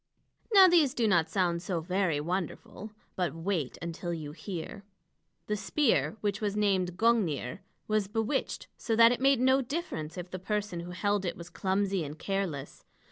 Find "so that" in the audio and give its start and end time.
8.79-9.11